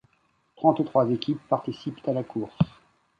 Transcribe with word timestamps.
Trente-trois 0.55 1.07
équipes 1.11 1.47
participent 1.47 2.07
à 2.07 2.13
la 2.13 2.23
course. 2.23 2.57